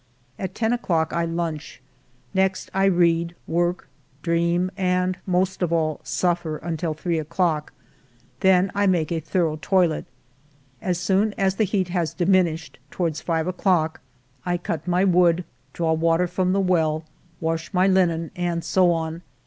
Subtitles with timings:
[0.39, 1.79] At ten o'clock I lunch.
[2.33, 3.87] Next I read, work,
[4.23, 7.71] dream, and, most of all, suffer, until three o'clock.
[8.39, 10.07] Then I make a thorough toilet.
[10.81, 14.01] As soon as the heat has diminished, toward five o'clock,
[14.43, 15.43] I cut my ALFRED
[15.73, 17.03] DREYFUS 125 wood, draw water from the well,
[17.39, 19.21] wash my linen, and so on.